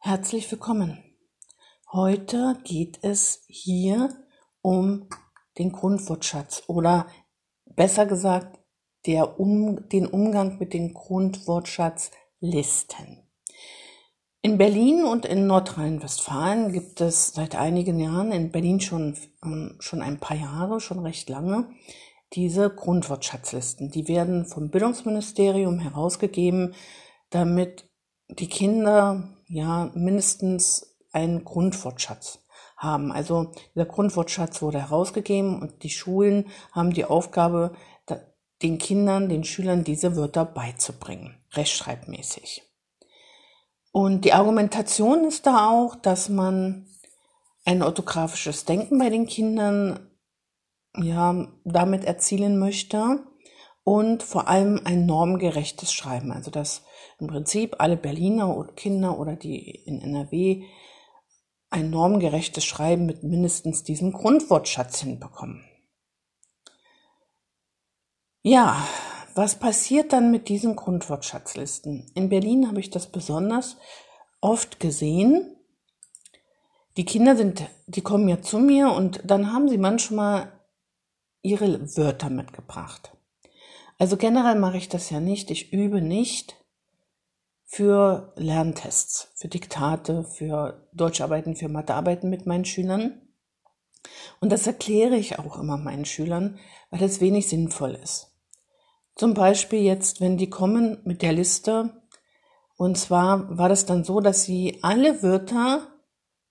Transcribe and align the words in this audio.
Herzlich 0.00 0.48
willkommen. 0.52 1.02
Heute 1.92 2.56
geht 2.62 3.00
es 3.02 3.42
hier 3.48 4.10
um 4.62 5.08
den 5.58 5.72
Grundwortschatz 5.72 6.62
oder 6.68 7.08
besser 7.66 8.06
gesagt 8.06 8.60
der 9.06 9.40
um, 9.40 9.88
den 9.88 10.06
Umgang 10.06 10.58
mit 10.58 10.72
den 10.72 10.94
Grundwortschatzlisten. 10.94 13.24
In 14.40 14.56
Berlin 14.56 15.02
und 15.02 15.26
in 15.26 15.48
Nordrhein-Westfalen 15.48 16.70
gibt 16.72 17.00
es 17.00 17.34
seit 17.34 17.56
einigen 17.56 17.98
Jahren, 17.98 18.30
in 18.30 18.52
Berlin 18.52 18.80
schon, 18.80 19.16
ähm, 19.44 19.78
schon 19.80 20.00
ein 20.00 20.20
paar 20.20 20.36
Jahre, 20.36 20.80
schon 20.80 21.00
recht 21.00 21.28
lange, 21.28 21.70
diese 22.34 22.70
Grundwortschatzlisten. 22.70 23.90
Die 23.90 24.06
werden 24.06 24.46
vom 24.46 24.70
Bildungsministerium 24.70 25.80
herausgegeben, 25.80 26.76
damit 27.30 27.90
die 28.28 28.48
Kinder 28.48 29.34
ja 29.48 29.90
mindestens 29.94 30.96
einen 31.12 31.44
Grundwortschatz 31.44 32.40
haben. 32.76 33.10
Also 33.10 33.52
dieser 33.74 33.86
Grundwortschatz 33.86 34.62
wurde 34.62 34.80
herausgegeben 34.80 35.60
und 35.60 35.82
die 35.82 35.90
Schulen 35.90 36.46
haben 36.72 36.92
die 36.92 37.04
Aufgabe, 37.04 37.72
den 38.62 38.78
Kindern, 38.78 39.28
den 39.28 39.44
Schülern 39.44 39.84
diese 39.84 40.16
Wörter 40.16 40.44
beizubringen, 40.44 41.36
rechtschreibmäßig. 41.52 42.62
Und 43.92 44.24
die 44.24 44.32
Argumentation 44.32 45.24
ist 45.24 45.46
da 45.46 45.70
auch, 45.70 45.96
dass 45.96 46.28
man 46.28 46.86
ein 47.64 47.82
orthografisches 47.82 48.64
Denken 48.64 48.98
bei 48.98 49.10
den 49.10 49.26
Kindern 49.26 50.10
ja 50.96 51.48
damit 51.64 52.04
erzielen 52.04 52.58
möchte 52.58 53.20
und 53.84 54.22
vor 54.22 54.48
allem 54.48 54.80
ein 54.84 55.06
normgerechtes 55.06 55.92
Schreiben, 55.92 56.32
also 56.32 56.50
dass 56.50 56.82
im 57.18 57.26
Prinzip 57.26 57.76
alle 57.78 57.96
Berliner 57.96 58.64
Kinder 58.76 59.18
oder 59.18 59.36
die 59.36 59.70
in 59.70 60.00
NRW 60.00 60.64
ein 61.70 61.90
normgerechtes 61.90 62.64
Schreiben 62.64 63.06
mit 63.06 63.22
mindestens 63.22 63.82
diesem 63.82 64.12
Grundwortschatz 64.12 65.00
hinbekommen. 65.00 65.64
Ja, 68.42 68.86
was 69.34 69.58
passiert 69.58 70.12
dann 70.12 70.30
mit 70.30 70.48
diesen 70.48 70.76
Grundwortschatzlisten? 70.76 72.10
In 72.14 72.28
Berlin 72.28 72.68
habe 72.68 72.80
ich 72.80 72.90
das 72.90 73.08
besonders 73.08 73.76
oft 74.40 74.80
gesehen. 74.80 75.56
Die 76.96 77.04
Kinder 77.04 77.36
sind, 77.36 77.62
die 77.86 78.00
kommen 78.00 78.28
ja 78.28 78.40
zu 78.40 78.58
mir 78.58 78.90
und 78.92 79.20
dann 79.24 79.52
haben 79.52 79.68
sie 79.68 79.78
manchmal 79.78 80.52
ihre 81.42 81.96
Wörter 81.96 82.30
mitgebracht. 82.30 83.12
Also 83.98 84.16
generell 84.16 84.58
mache 84.58 84.78
ich 84.78 84.88
das 84.88 85.10
ja 85.10 85.20
nicht. 85.20 85.50
Ich 85.50 85.72
übe 85.72 86.00
nicht 86.00 86.56
für 87.70 88.32
Lerntests, 88.36 89.30
für 89.34 89.48
Diktate, 89.48 90.24
für 90.24 90.88
Deutscharbeiten, 90.94 91.54
für 91.54 91.68
Mathearbeiten 91.68 92.30
mit 92.30 92.46
meinen 92.46 92.64
Schülern. 92.64 93.20
Und 94.40 94.50
das 94.50 94.66
erkläre 94.66 95.16
ich 95.16 95.38
auch 95.38 95.58
immer 95.58 95.76
meinen 95.76 96.06
Schülern, 96.06 96.58
weil 96.90 97.02
es 97.02 97.20
wenig 97.20 97.46
sinnvoll 97.46 97.94
ist. 98.02 98.34
Zum 99.14 99.34
Beispiel 99.34 99.80
jetzt, 99.80 100.22
wenn 100.22 100.38
die 100.38 100.48
kommen 100.48 101.02
mit 101.04 101.20
der 101.20 101.34
Liste, 101.34 102.02
und 102.78 102.96
zwar 102.96 103.58
war 103.58 103.68
das 103.68 103.84
dann 103.84 104.02
so, 104.02 104.20
dass 104.20 104.44
sie 104.44 104.78
alle 104.82 105.22
Wörter, 105.22 105.88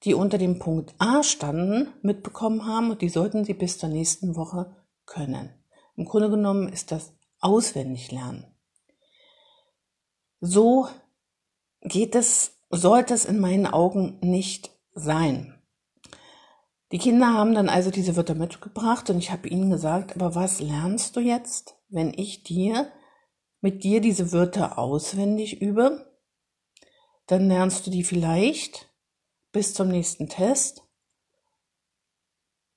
die 0.03 0.13
unter 0.13 0.37
dem 0.37 0.59
Punkt 0.59 0.93
A 0.99 1.23
standen, 1.23 1.93
mitbekommen 2.03 2.65
haben 2.65 2.91
und 2.91 3.01
die 3.01 3.09
sollten 3.09 3.43
sie 3.43 3.55
bis 3.55 3.79
zur 3.79 3.89
nächsten 3.89 4.35
Woche 4.35 4.75
können. 5.05 5.49
Im 5.95 6.05
Grunde 6.05 6.29
genommen 6.29 6.69
ist 6.69 6.91
das 6.91 7.13
auswendig 7.39 8.11
lernen. 8.11 8.45
So 10.39 10.87
geht 11.87 12.15
es, 12.15 12.57
sollte 12.69 13.13
es 13.13 13.25
in 13.25 13.39
meinen 13.39 13.67
Augen 13.67 14.19
nicht 14.21 14.71
sein. 14.93 15.53
Die 16.91 16.99
Kinder 16.99 17.33
haben 17.33 17.53
dann 17.53 17.67
also 17.67 17.91
diese 17.91 18.15
Wörter 18.15 18.35
mitgebracht 18.35 19.09
und 19.09 19.17
ich 19.17 19.31
habe 19.31 19.49
ihnen 19.49 19.69
gesagt, 19.69 20.15
aber 20.15 20.35
was 20.35 20.61
lernst 20.61 21.15
du 21.15 21.19
jetzt, 21.19 21.75
wenn 21.89 22.13
ich 22.13 22.43
dir 22.43 22.91
mit 23.59 23.83
dir 23.83 23.99
diese 23.99 24.31
Wörter 24.31 24.77
auswendig 24.77 25.61
übe? 25.61 26.17
Dann 27.25 27.49
lernst 27.49 27.85
du 27.85 27.91
die 27.91 28.05
vielleicht 28.05 28.89
bis 29.51 29.73
zum 29.73 29.89
nächsten 29.89 30.29
Test 30.29 30.83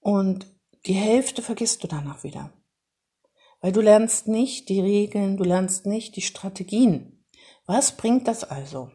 und 0.00 0.46
die 0.86 0.94
Hälfte 0.94 1.42
vergisst 1.42 1.84
du 1.84 1.86
danach 1.86 2.24
wieder. 2.24 2.52
Weil 3.60 3.72
du 3.72 3.80
lernst 3.80 4.26
nicht 4.26 4.68
die 4.70 4.80
Regeln, 4.80 5.36
du 5.36 5.44
lernst 5.44 5.86
nicht 5.86 6.16
die 6.16 6.22
Strategien. 6.22 7.24
Was 7.66 7.96
bringt 7.96 8.26
das 8.26 8.42
also? 8.42 8.90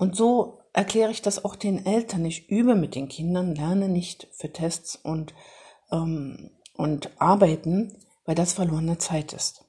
Und 0.00 0.16
so 0.16 0.62
erkläre 0.72 1.10
ich 1.10 1.20
das 1.20 1.44
auch 1.44 1.56
den 1.56 1.84
Eltern. 1.84 2.24
Ich 2.24 2.48
übe 2.48 2.74
mit 2.74 2.94
den 2.94 3.08
Kindern, 3.08 3.54
lerne 3.54 3.86
nicht 3.86 4.28
für 4.32 4.50
Tests 4.50 4.96
und, 4.96 5.34
ähm, 5.92 6.52
und 6.72 7.10
Arbeiten, 7.20 7.98
weil 8.24 8.34
das 8.34 8.54
verlorene 8.54 8.96
Zeit 8.96 9.34
ist. 9.34 9.66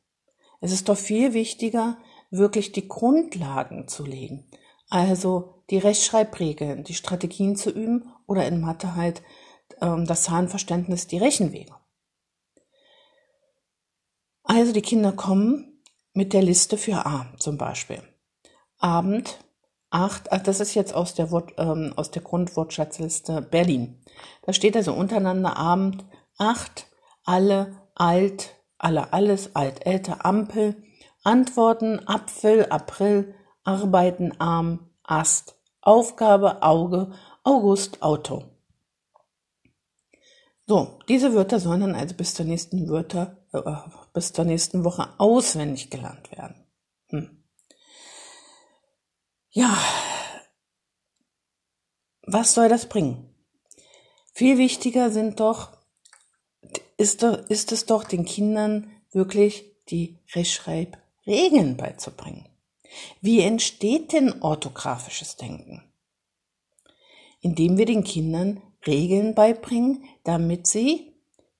Es 0.62 0.72
ist 0.72 0.88
doch 0.88 0.98
viel 0.98 1.34
wichtiger, 1.34 1.98
wirklich 2.30 2.72
die 2.72 2.88
Grundlagen 2.88 3.90
zu 3.90 4.06
legen. 4.06 4.50
Also 4.90 5.64
die 5.70 5.80
Rechtschreibregeln, 5.80 6.86
die 6.86 6.94
Strategien 6.94 7.58
zu 7.58 7.70
üben 7.70 8.10
oder 8.26 8.48
in 8.48 8.62
Mathe 8.62 8.96
halt 8.96 9.24
ähm, 9.82 10.06
das 10.06 10.24
Zahlenverständnis, 10.24 11.08
die 11.08 11.18
Rechenwege. 11.18 11.76
Also 14.44 14.72
die 14.72 14.82
Kinder 14.82 15.12
kommen 15.12 15.84
mit 16.14 16.32
der 16.32 16.42
Liste 16.42 16.78
für 16.78 17.06
A 17.06 17.34
zum 17.38 17.58
Beispiel. 17.58 18.02
Abend 18.78 19.38
acht, 19.92 20.32
ach, 20.32 20.42
das 20.42 20.60
ist 20.60 20.74
jetzt 20.74 20.96
aus 20.96 21.14
der, 21.14 21.30
Wort, 21.30 21.54
ähm, 21.58 21.94
aus 21.96 22.10
der 22.10 22.24
Grundwortschatzliste 22.24 23.42
Berlin. 23.42 24.02
Da 24.44 24.54
steht 24.54 24.76
also 24.76 24.94
untereinander 24.94 25.58
Abend 25.58 26.06
acht, 26.38 26.88
alle, 27.24 27.78
alt, 27.94 28.56
alle, 28.80 29.14
alles, 29.14 29.56
alt, 29.56 29.86
älter, 29.86 30.26
Ampel, 30.26 30.82
Antworten, 31.24 32.08
Apfel, 32.08 32.66
April, 32.70 33.36
Arbeiten, 33.64 34.40
Arm, 34.40 34.90
Ast, 35.04 35.56
Aufgabe, 35.82 36.64
Auge, 36.64 37.12
August, 37.44 38.02
Auto. 38.02 38.46
So, 40.68 41.00
diese 41.10 41.34
Wörter 41.34 41.60
sollen 41.60 41.82
dann 41.82 41.96
also 41.96 42.16
bis 42.16 42.34
zur 42.34 42.46
nächsten 42.46 42.88
Wörter, 42.88 43.38
äh, 43.52 43.60
bis 44.14 44.32
zur 44.32 44.46
nächsten 44.46 44.84
Woche 44.84 45.10
auswendig 45.18 45.90
gelernt 45.90 46.32
werden. 46.32 46.56
Hm. 47.10 47.41
Ja, 49.54 49.78
was 52.24 52.54
soll 52.54 52.70
das 52.70 52.88
bringen? 52.88 53.36
Viel 54.34 54.58
wichtiger 54.58 55.12
sind 55.12 55.42
doch, 55.42 55.72
ist, 56.96 57.22
ist 57.24 57.74
es 57.74 57.86
doch 57.86 58.06
den 58.06 58.24
Kindern 58.24 58.90
wirklich 59.12 59.66
die 59.90 60.20
Rechtschreibregeln 60.34 61.76
beizubringen. 61.76 62.48
Wie 63.20 63.42
entsteht 63.42 64.14
denn 64.14 64.42
orthografisches 64.42 65.36
Denken? 65.36 65.84
Indem 67.42 67.78
wir 67.78 67.86
den 67.86 68.06
Kindern 68.06 68.62
Regeln 68.88 69.36
beibringen, 69.36 70.06
damit 70.24 70.66
sie 70.66 71.14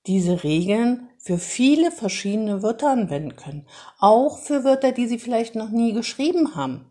diese 0.08 0.44
Regeln 0.44 1.10
für 1.18 1.38
viele 1.38 1.92
verschiedene 1.92 2.64
Wörter 2.64 2.90
anwenden 2.90 3.36
können. 3.36 3.68
Auch 4.00 4.40
für 4.40 4.64
Wörter, 4.64 4.94
die 4.94 5.08
sie 5.08 5.20
vielleicht 5.20 5.56
noch 5.56 5.70
nie 5.70 5.92
geschrieben 5.92 6.56
haben. 6.56 6.91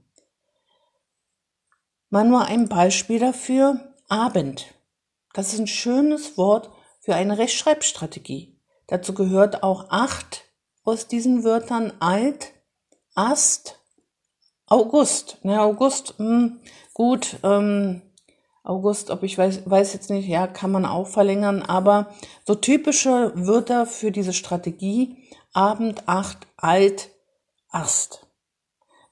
Mal 2.10 2.24
nur 2.24 2.44
ein 2.44 2.68
Beispiel 2.68 3.20
dafür. 3.20 3.94
Abend. 4.08 4.74
Das 5.32 5.52
ist 5.52 5.60
ein 5.60 5.68
schönes 5.68 6.36
Wort 6.36 6.70
für 7.00 7.14
eine 7.14 7.38
Rechtschreibstrategie. 7.38 8.58
Dazu 8.88 9.14
gehört 9.14 9.62
auch 9.62 9.86
acht 9.90 10.44
aus 10.82 11.06
diesen 11.06 11.44
Wörtern 11.44 11.92
alt, 12.00 12.52
Ast, 13.14 13.78
August. 14.66 15.38
Na, 15.44 15.62
August, 15.62 16.18
mh, 16.18 16.26
hm, 16.26 16.60
gut, 16.94 17.36
ähm, 17.44 18.02
August, 18.64 19.10
ob 19.10 19.22
ich 19.22 19.38
weiß, 19.38 19.70
weiß 19.70 19.94
jetzt 19.94 20.10
nicht, 20.10 20.26
ja, 20.26 20.48
kann 20.48 20.72
man 20.72 20.84
auch 20.84 21.06
verlängern, 21.06 21.62
aber 21.62 22.12
so 22.44 22.56
typische 22.56 23.32
Wörter 23.36 23.86
für 23.86 24.10
diese 24.10 24.32
Strategie, 24.32 25.28
Abend, 25.52 26.08
Acht, 26.08 26.48
Alt, 26.56 27.10
Ast. 27.70 28.26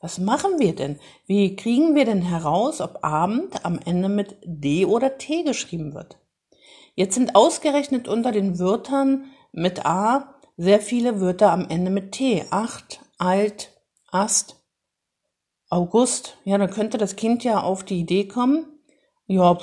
Was 0.01 0.19
machen 0.19 0.59
wir 0.59 0.75
denn? 0.75 1.01
Wie 1.27 1.57
kriegen 1.57 1.95
wir 1.95 2.05
denn 2.05 2.23
heraus, 2.23 2.81
ob 2.81 3.03
Abend 3.03 3.65
am 3.65 3.81
Ende 3.85 4.09
mit 4.09 4.37
D 4.45 4.87
oder 4.87 5.19
T 5.19 5.43
geschrieben 5.43 5.95
wird? 5.95 6.19
Jetzt 6.95 7.15
sind 7.15 7.35
ausgerechnet 7.35 8.07
unter 8.07 8.33
den 8.33 8.59
Wörtern 8.59 9.25
mit 9.53 9.85
A 9.87 10.35
sehr 10.57 10.81
viele 10.81 11.21
Wörter 11.21 11.53
am 11.53 11.69
Ende 11.69 11.91
mit 11.91 12.13
T. 12.13 12.45
Acht, 12.51 13.01
Alt, 13.19 13.73
Ast, 14.11 14.57
August. 15.69 16.39
Ja, 16.45 16.59
dann 16.59 16.71
könnte 16.71 16.99
das 16.99 17.17
Kind 17.17 17.45
ja 17.45 17.63
auf 17.63 17.85
die 17.85 18.01
Idee 18.01 18.27
kommen, 18.27 18.67
ja, 19.27 19.59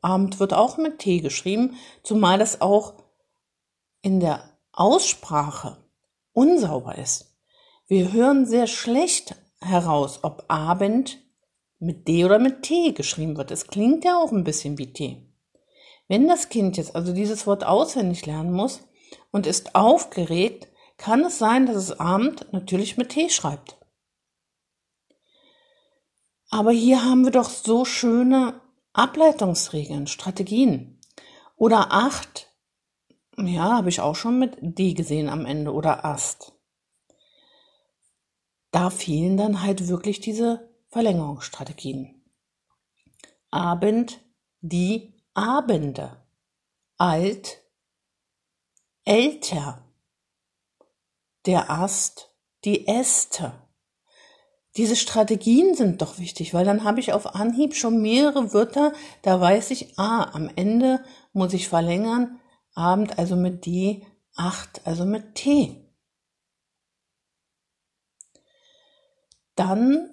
Abend 0.00 0.38
wird 0.38 0.54
auch 0.54 0.76
mit 0.78 1.00
T 1.00 1.20
geschrieben, 1.20 1.76
zumal 2.02 2.38
das 2.38 2.60
auch 2.60 2.94
in 4.00 4.20
der 4.20 4.58
Aussprache 4.72 5.76
unsauber 6.32 6.96
ist. 6.96 7.36
Wir 7.88 8.12
hören 8.12 8.46
sehr 8.46 8.68
schlecht 8.68 9.34
heraus, 9.60 10.20
ob 10.22 10.44
Abend 10.48 11.18
mit 11.78 12.08
D 12.08 12.24
oder 12.24 12.38
mit 12.38 12.62
T 12.62 12.92
geschrieben 12.92 13.36
wird. 13.36 13.50
Es 13.50 13.66
klingt 13.66 14.04
ja 14.04 14.18
auch 14.18 14.32
ein 14.32 14.44
bisschen 14.44 14.78
wie 14.78 14.92
T. 14.92 15.24
Wenn 16.08 16.26
das 16.26 16.48
Kind 16.48 16.76
jetzt 16.76 16.96
also 16.96 17.12
dieses 17.12 17.46
Wort 17.46 17.64
auswendig 17.64 18.24
lernen 18.26 18.52
muss 18.52 18.82
und 19.30 19.46
ist 19.46 19.74
aufgeregt, 19.74 20.68
kann 20.96 21.24
es 21.24 21.38
sein, 21.38 21.66
dass 21.66 21.76
es 21.76 22.00
Abend 22.00 22.52
natürlich 22.52 22.96
mit 22.96 23.10
T 23.10 23.28
schreibt. 23.30 23.76
Aber 26.50 26.72
hier 26.72 27.04
haben 27.04 27.24
wir 27.24 27.30
doch 27.30 27.50
so 27.50 27.84
schöne 27.84 28.60
Ableitungsregeln, 28.94 30.06
Strategien. 30.06 30.98
Oder 31.56 31.92
acht, 31.92 32.52
ja, 33.36 33.76
habe 33.76 33.90
ich 33.90 34.00
auch 34.00 34.16
schon 34.16 34.38
mit 34.38 34.56
D 34.60 34.94
gesehen 34.94 35.28
am 35.28 35.44
Ende 35.44 35.72
oder 35.72 36.04
Ast. 36.04 36.57
Da 38.70 38.90
fehlen 38.90 39.36
dann 39.36 39.62
halt 39.62 39.88
wirklich 39.88 40.20
diese 40.20 40.68
Verlängerungsstrategien. 40.88 42.22
Abend, 43.50 44.20
die 44.60 45.14
Abende. 45.34 46.24
Alt, 46.96 47.62
älter. 49.04 49.84
Der 51.46 51.70
Ast, 51.70 52.34
die 52.64 52.86
Äste. 52.86 53.52
Diese 54.76 54.96
Strategien 54.96 55.74
sind 55.74 56.02
doch 56.02 56.18
wichtig, 56.18 56.54
weil 56.54 56.64
dann 56.64 56.84
habe 56.84 57.00
ich 57.00 57.12
auf 57.12 57.34
Anhieb 57.34 57.74
schon 57.74 58.00
mehrere 58.02 58.52
Wörter, 58.52 58.92
da 59.22 59.40
weiß 59.40 59.70
ich, 59.70 59.98
ah, 59.98 60.30
am 60.32 60.50
Ende 60.54 61.02
muss 61.32 61.54
ich 61.54 61.68
verlängern, 61.68 62.38
Abend 62.74 63.18
also 63.18 63.34
mit 63.34 63.66
D, 63.66 64.06
acht 64.36 64.86
also 64.86 65.04
mit 65.04 65.34
T. 65.34 65.87
Dann 69.58 70.10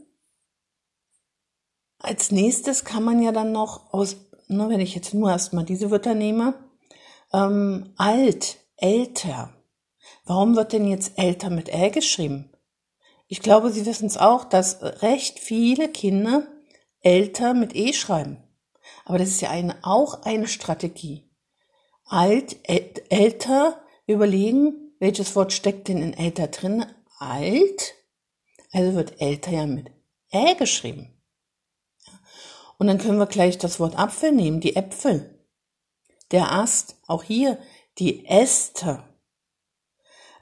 als 1.99 2.31
nächstes 2.31 2.83
kann 2.83 3.03
man 3.03 3.21
ja 3.21 3.31
dann 3.31 3.51
noch 3.51 3.93
aus, 3.93 4.17
ne, 4.47 4.69
wenn 4.69 4.79
ich 4.79 4.95
jetzt 4.95 5.13
nur 5.13 5.29
erstmal 5.29 5.65
diese 5.65 5.91
Wörter 5.91 6.15
nehme, 6.15 6.55
ähm, 7.31 7.93
alt, 7.95 8.57
älter. 8.77 9.53
Warum 10.25 10.55
wird 10.55 10.73
denn 10.73 10.87
jetzt 10.87 11.19
älter 11.19 11.51
mit 11.51 11.69
Ä 11.69 11.91
geschrieben? 11.91 12.51
Ich 13.27 13.41
glaube, 13.41 13.69
Sie 13.69 13.85
wissen 13.85 14.07
es 14.07 14.17
auch, 14.17 14.45
dass 14.45 14.81
recht 14.81 15.37
viele 15.37 15.89
Kinder 15.89 16.47
älter 17.01 17.53
mit 17.53 17.75
E 17.75 17.93
schreiben. 17.93 18.37
Aber 19.05 19.19
das 19.19 19.29
ist 19.29 19.41
ja 19.41 19.51
eine, 19.51 19.77
auch 19.83 20.23
eine 20.23 20.47
Strategie. 20.47 21.29
Alt, 22.05 22.57
älter, 22.63 23.79
überlegen, 24.07 24.95
welches 24.97 25.35
Wort 25.35 25.53
steckt 25.53 25.87
denn 25.87 26.01
in 26.01 26.13
älter 26.13 26.47
drin? 26.47 26.85
Alt, 27.19 27.93
also 28.75 28.95
wird 28.95 29.21
älter 29.21 29.51
ja 29.51 29.65
mit 29.65 29.91
Ä 30.31 30.55
geschrieben. 30.55 31.11
Und 32.77 32.87
dann 32.87 32.97
können 32.97 33.17
wir 33.17 33.25
gleich 33.25 33.57
das 33.57 33.79
Wort 33.79 33.97
Apfel 33.97 34.33
nehmen, 34.33 34.59
die 34.59 34.75
Äpfel. 34.75 35.39
Der 36.31 36.51
Ast, 36.51 36.97
auch 37.07 37.23
hier 37.23 37.57
die 37.99 38.25
Äste. 38.25 39.03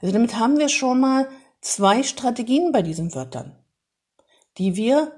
Also 0.00 0.12
damit 0.12 0.36
haben 0.36 0.58
wir 0.58 0.68
schon 0.68 0.98
mal 0.98 1.28
zwei 1.60 2.02
Strategien 2.02 2.72
bei 2.72 2.82
diesen 2.82 3.14
Wörtern, 3.14 3.56
die 4.58 4.74
wir 4.74 5.12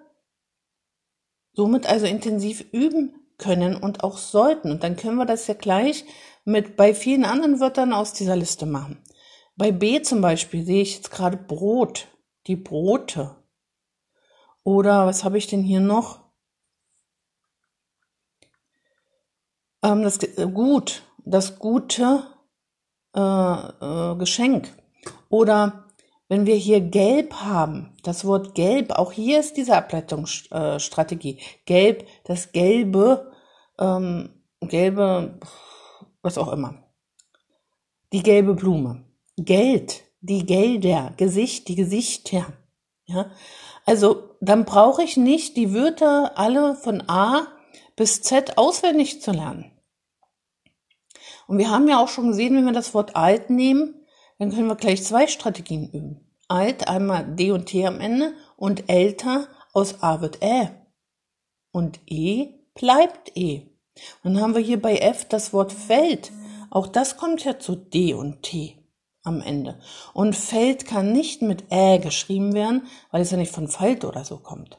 somit 1.54 1.86
also 1.86 2.04
intensiv 2.04 2.66
üben 2.72 3.14
können 3.38 3.76
und 3.76 4.04
auch 4.04 4.19
sollten. 4.19 4.70
Und 4.70 4.82
dann 4.84 4.96
können 4.96 5.16
wir 5.16 5.24
das 5.24 5.46
ja 5.46 5.54
gleich 5.54 6.04
mit 6.44 6.76
bei 6.76 6.94
vielen 6.94 7.24
anderen 7.24 7.60
Wörtern 7.60 7.94
aus 7.94 8.12
dieser 8.12 8.36
Liste 8.36 8.66
machen. 8.66 9.02
Bei 9.56 9.72
B 9.72 10.02
zum 10.02 10.20
Beispiel 10.20 10.66
sehe 10.66 10.82
ich 10.82 10.96
jetzt 10.96 11.10
gerade 11.10 11.38
Brot, 11.38 12.08
die 12.46 12.56
Brote. 12.56 13.37
Oder 14.62 15.06
was 15.06 15.25
habe 15.25 15.38
ich 15.38 15.46
denn 15.46 15.62
hier 15.62 15.81
noch? 15.81 16.20
Ähm, 19.82 20.02
das 20.02 20.19
äh, 20.19 20.48
Gut, 20.52 21.02
das 21.25 21.58
gute 21.58 22.26
äh, 23.14 23.20
äh, 23.20 24.16
Geschenk. 24.16 24.72
Oder 25.28 25.87
wenn 26.28 26.46
wir 26.46 26.56
hier 26.56 26.81
gelb 26.81 27.34
haben, 27.34 27.96
das 28.02 28.25
Wort 28.25 28.54
gelb, 28.54 28.90
auch 28.90 29.12
hier 29.12 29.38
ist 29.38 29.56
diese 29.56 29.76
Ableitungsstrategie. 29.76 31.40
Gelb, 31.64 32.06
das 32.25 32.50
gelbe, 32.50 33.32
ähm, 33.78 34.43
gelbe, 34.60 35.38
was 36.22 36.38
auch 36.38 36.52
immer. 36.52 36.82
Die 38.12 38.22
gelbe 38.22 38.54
Blume. 38.54 39.04
Geld, 39.37 40.06
die 40.26 40.44
Gelder, 40.44 41.12
Gesicht, 41.17 41.69
die 41.69 41.76
Gesichter. 41.76 42.46
Ja, 43.06 43.31
also 43.84 44.31
dann 44.40 44.64
brauche 44.64 45.02
ich 45.02 45.17
nicht 45.17 45.56
die 45.56 45.73
Wörter 45.73 46.37
alle 46.37 46.75
von 46.75 47.08
A 47.08 47.46
bis 47.94 48.23
Z 48.23 48.58
auswendig 48.58 49.23
zu 49.23 49.31
lernen. 49.31 49.70
Und 51.46 51.58
wir 51.58 51.70
haben 51.70 51.88
ja 51.88 52.02
auch 52.02 52.08
schon 52.08 52.28
gesehen, 52.28 52.56
wenn 52.56 52.64
wir 52.64 52.73
das 52.73 52.93
Wort 52.93 53.14
alt 53.14 53.50
nehmen, 53.50 53.94
dann 54.38 54.50
können 54.50 54.67
wir 54.67 54.75
gleich 54.75 55.05
zwei 55.05 55.28
Strategien 55.28 55.88
üben. 55.90 56.20
Alt, 56.49 56.88
einmal 56.88 57.37
D 57.37 57.52
und 57.52 57.67
T 57.67 57.87
am 57.87 58.00
Ende 58.00 58.34
und 58.56 58.90
älter 58.90 59.46
aus 59.72 60.02
A 60.02 60.20
wird 60.20 60.43
Ä. 60.43 60.70
Und 61.70 62.00
E 62.06 62.49
bleibt 62.75 63.37
E. 63.37 63.62
Und 64.22 64.34
dann 64.34 64.43
haben 64.43 64.55
wir 64.55 64.62
hier 64.62 64.82
bei 64.82 64.96
F 64.99 65.26
das 65.26 65.52
Wort 65.52 65.72
Feld. 65.72 66.32
Auch 66.70 66.88
das 66.88 67.17
kommt 67.17 67.44
ja 67.44 67.58
zu 67.58 67.76
D 67.76 68.14
und 68.14 68.43
T 68.43 68.85
am 69.26 69.40
Ende. 69.40 69.78
Und 70.14 70.37
Feld 70.37 70.87
kann 70.87 71.12
nicht 71.12 71.43
mit 71.43 71.70
Ä 71.70 71.99
geschrieben 71.99 72.55
werden, 72.55 72.87
weil 73.11 73.23
es 73.23 73.31
ja 73.31 73.37
nicht 73.37 73.52
von 73.52 73.69
Falt 73.69 74.05
oder 74.05 74.25
so 74.25 74.38
kommt. 74.38 74.78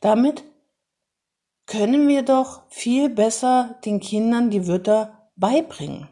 Damit 0.00 0.44
können 1.66 2.08
wir 2.08 2.22
doch 2.22 2.62
viel 2.68 3.08
besser 3.08 3.78
den 3.84 4.00
Kindern 4.00 4.50
die 4.50 4.66
Wörter 4.66 5.30
beibringen. 5.36 6.08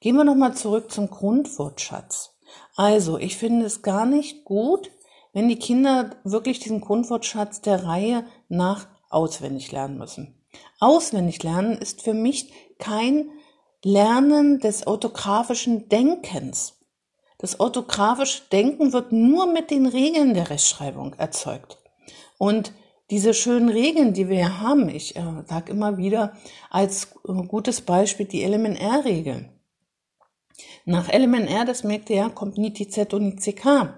Gehen 0.00 0.16
wir 0.16 0.24
nochmal 0.24 0.54
zurück 0.54 0.90
zum 0.90 1.08
Grundwortschatz. 1.08 2.36
Also, 2.74 3.18
ich 3.18 3.36
finde 3.36 3.66
es 3.66 3.82
gar 3.82 4.04
nicht 4.04 4.44
gut, 4.44 4.90
wenn 5.32 5.48
die 5.48 5.58
Kinder 5.58 6.16
wirklich 6.24 6.58
diesen 6.58 6.80
Grundwortschatz 6.80 7.60
der 7.60 7.84
Reihe 7.84 8.26
nach 8.48 8.88
auswendig 9.08 9.70
lernen 9.70 9.98
müssen. 9.98 10.42
Auswendig 10.80 11.42
lernen 11.42 11.78
ist 11.78 12.02
für 12.02 12.14
mich 12.14 12.52
kein 12.78 13.30
Lernen 13.84 14.60
des 14.60 14.86
orthografischen 14.86 15.88
Denkens. 15.88 16.78
Das 17.38 17.58
orthografische 17.58 18.42
Denken 18.52 18.92
wird 18.92 19.10
nur 19.10 19.46
mit 19.52 19.70
den 19.70 19.86
Regeln 19.86 20.34
der 20.34 20.50
Rechtschreibung 20.50 21.14
erzeugt. 21.14 21.78
Und 22.38 22.72
diese 23.10 23.34
schönen 23.34 23.68
Regeln, 23.68 24.14
die 24.14 24.28
wir 24.28 24.60
haben, 24.60 24.88
ich 24.88 25.16
äh, 25.16 25.42
sage 25.46 25.72
immer 25.72 25.98
wieder 25.98 26.36
als 26.70 27.12
äh, 27.28 27.32
gutes 27.46 27.80
Beispiel 27.80 28.26
die 28.26 28.44
LMNR-Regeln. 28.44 29.50
Nach 30.84 31.12
LMNR, 31.12 31.64
das 31.64 31.84
merkt 31.84 32.10
ihr 32.10 32.16
ja, 32.16 32.28
kommt 32.28 32.58
nie 32.58 32.72
die 32.72 32.88
Z 32.88 33.12
und 33.12 33.44
die 33.44 33.52
CK. 33.52 33.94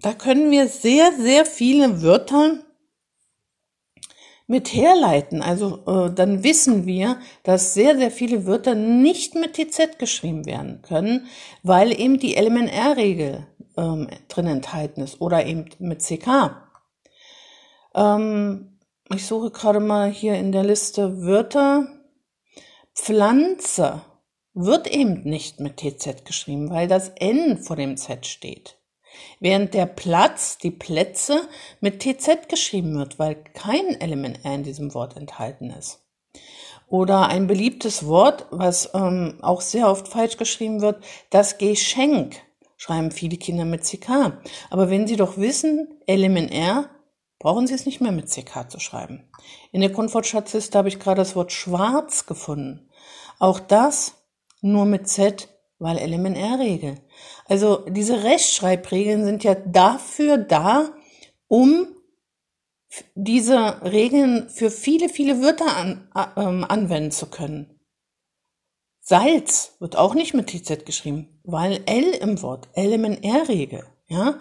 Da 0.00 0.12
können 0.12 0.50
wir 0.50 0.68
sehr, 0.68 1.12
sehr 1.12 1.46
viele 1.46 2.02
Wörter 2.02 2.65
mit 4.46 4.72
herleiten. 4.72 5.42
Also 5.42 5.84
äh, 5.86 6.12
dann 6.14 6.44
wissen 6.44 6.86
wir, 6.86 7.18
dass 7.42 7.74
sehr, 7.74 7.96
sehr 7.96 8.10
viele 8.10 8.46
Wörter 8.46 8.74
nicht 8.74 9.34
mit 9.34 9.54
TZ 9.54 9.98
geschrieben 9.98 10.46
werden 10.46 10.82
können, 10.82 11.26
weil 11.62 11.98
eben 11.98 12.18
die 12.18 12.34
LMNR-Regel 12.34 13.46
ähm, 13.76 14.08
drin 14.28 14.46
enthalten 14.46 15.02
ist 15.02 15.20
oder 15.20 15.46
eben 15.46 15.66
mit 15.78 16.02
CK. 16.02 16.56
Ähm, 17.94 18.78
ich 19.12 19.26
suche 19.26 19.50
gerade 19.50 19.80
mal 19.80 20.10
hier 20.10 20.34
in 20.34 20.52
der 20.52 20.64
Liste 20.64 21.22
Wörter. 21.22 21.88
Pflanze 22.94 24.02
wird 24.54 24.86
eben 24.86 25.22
nicht 25.22 25.60
mit 25.60 25.76
TZ 25.76 26.24
geschrieben, 26.24 26.70
weil 26.70 26.88
das 26.88 27.10
N 27.16 27.58
vor 27.58 27.76
dem 27.76 27.96
Z 27.96 28.26
steht. 28.26 28.78
Während 29.40 29.74
der 29.74 29.86
Platz, 29.86 30.58
die 30.58 30.70
Plätze, 30.70 31.48
mit 31.80 32.00
TZ 32.00 32.48
geschrieben 32.48 32.96
wird, 32.98 33.18
weil 33.18 33.36
kein 33.54 34.00
Element 34.00 34.44
R 34.44 34.54
in 34.54 34.62
diesem 34.62 34.94
Wort 34.94 35.16
enthalten 35.16 35.70
ist. 35.70 36.00
Oder 36.88 37.28
ein 37.28 37.46
beliebtes 37.46 38.06
Wort, 38.06 38.46
was 38.50 38.90
ähm, 38.94 39.38
auch 39.42 39.60
sehr 39.60 39.88
oft 39.88 40.08
falsch 40.08 40.36
geschrieben 40.36 40.80
wird, 40.80 41.02
das 41.30 41.58
Geschenk 41.58 42.36
schreiben 42.76 43.10
viele 43.10 43.36
Kinder 43.36 43.64
mit 43.64 43.84
CK. 43.84 44.38
Aber 44.70 44.90
wenn 44.90 45.06
sie 45.06 45.16
doch 45.16 45.36
wissen, 45.36 46.00
Element 46.06 46.52
R, 46.52 46.88
brauchen 47.38 47.66
sie 47.66 47.74
es 47.74 47.86
nicht 47.86 48.00
mehr 48.00 48.12
mit 48.12 48.28
CK 48.28 48.70
zu 48.70 48.78
schreiben. 48.78 49.28
In 49.72 49.80
der 49.80 49.90
Grundwortschatzliste 49.90 50.78
habe 50.78 50.88
ich 50.88 50.98
gerade 50.98 51.20
das 51.20 51.36
Wort 51.36 51.52
schwarz 51.52 52.26
gefunden. 52.26 52.88
Auch 53.38 53.60
das 53.60 54.14
nur 54.60 54.84
mit 54.84 55.08
Z, 55.08 55.48
weil 55.78 55.98
LMNR-Regel. 55.98 56.98
Also 57.46 57.84
diese 57.88 58.24
Rechtschreibregeln 58.24 59.24
sind 59.24 59.44
ja 59.44 59.54
dafür 59.54 60.38
da, 60.38 60.90
um 61.48 61.88
diese 63.14 63.82
Regeln 63.82 64.48
für 64.48 64.70
viele, 64.70 65.08
viele 65.08 65.42
Wörter 65.42 65.76
an, 65.76 66.08
äh, 66.14 66.64
anwenden 66.64 67.10
zu 67.10 67.26
können. 67.26 67.78
Salz 69.00 69.76
wird 69.78 69.96
auch 69.96 70.14
nicht 70.14 70.34
mit 70.34 70.48
TZ 70.48 70.84
geschrieben, 70.84 71.40
weil 71.44 71.82
L 71.86 72.10
im 72.20 72.42
Wort, 72.42 72.68
LMNR-Regel, 72.74 73.84
ja. 74.08 74.40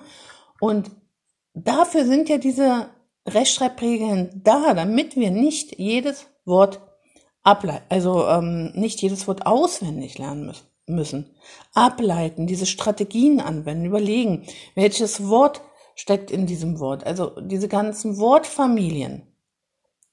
Und 0.59 0.89
dafür 1.53 2.05
sind 2.05 2.29
ja 2.29 2.37
diese 2.37 2.89
Rechtschreibregeln 3.27 4.41
da, 4.43 4.73
damit 4.73 5.15
wir 5.15 5.29
nicht 5.29 5.77
jedes 5.77 6.27
Wort 6.45 6.81
ableiten, 7.43 7.85
also 7.89 8.27
ähm, 8.27 8.71
nicht 8.73 9.01
jedes 9.01 9.27
Wort 9.27 9.45
auswendig 9.45 10.17
lernen 10.17 10.47
müssen, 10.47 10.65
müssen. 10.87 11.35
Ableiten, 11.73 12.47
diese 12.47 12.65
Strategien 12.65 13.39
anwenden, 13.39 13.85
überlegen, 13.85 14.45
welches 14.75 15.27
Wort 15.27 15.61
steckt 15.95 16.31
in 16.31 16.45
diesem 16.45 16.79
Wort. 16.79 17.05
Also 17.05 17.39
diese 17.41 17.67
ganzen 17.67 18.17
Wortfamilien 18.17 19.23